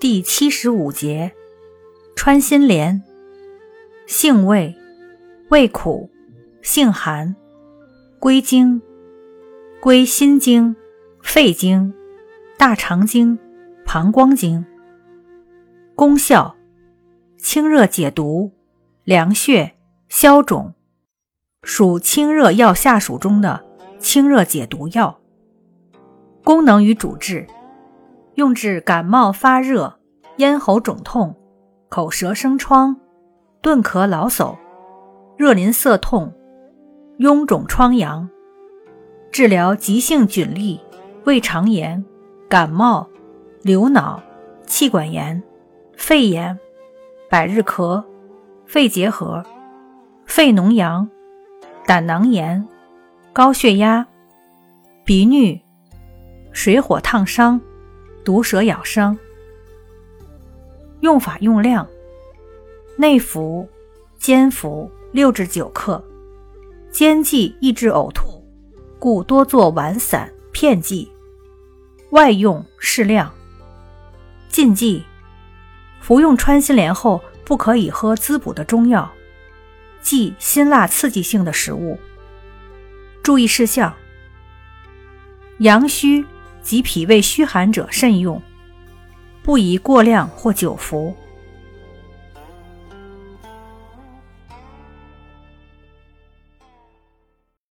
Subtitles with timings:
[0.00, 1.32] 第七十五节，
[2.14, 3.02] 穿心莲，
[4.06, 4.76] 性味，
[5.48, 6.08] 味苦，
[6.62, 7.34] 性寒，
[8.20, 8.80] 归经，
[9.80, 10.76] 归心经、
[11.20, 11.92] 肺经、
[12.56, 13.36] 大肠经、
[13.84, 14.64] 膀胱经。
[15.96, 16.54] 功效，
[17.36, 18.52] 清热解毒，
[19.02, 19.74] 凉血，
[20.08, 20.74] 消肿，
[21.64, 23.64] 属清热药下属中的
[23.98, 25.18] 清热解毒药。
[26.44, 27.48] 功能与主治。
[28.34, 29.97] 用治感冒发热、
[30.38, 31.34] 咽喉肿痛、
[31.88, 32.96] 口舌生疮、
[33.60, 34.56] 顿咳劳嗽、
[35.36, 36.32] 热淋涩痛、
[37.18, 38.28] 臃肿疮疡；
[39.32, 40.78] 治疗急性菌痢、
[41.24, 42.04] 胃肠炎、
[42.48, 43.08] 感冒、
[43.62, 44.22] 流脑、
[44.64, 45.42] 气管炎、
[45.96, 46.56] 肺炎、
[47.28, 48.04] 百日咳、
[48.64, 49.44] 肺结核、
[50.24, 51.08] 肺脓疡、
[51.84, 52.64] 胆囊炎、
[53.32, 54.06] 高血压、
[55.04, 55.60] 鼻衄、
[56.52, 57.60] 水火烫伤。
[58.24, 59.18] 毒蛇咬伤。
[61.00, 61.86] 用法用量：
[62.96, 63.68] 内服、
[64.18, 66.02] 煎服六至九克，
[66.90, 68.44] 煎剂抑制呕吐，
[68.98, 71.10] 故多做丸散片剂。
[72.10, 73.32] 外用适量。
[74.48, 75.04] 禁忌：
[76.00, 79.10] 服用穿心莲后不可以喝滋补的中药，
[80.00, 81.98] 忌辛辣刺激性的食物。
[83.22, 83.94] 注意事项：
[85.58, 86.24] 阳虚。
[86.60, 88.42] 及脾胃虚寒者慎用，
[89.48, 91.16] 不宜过量或久服。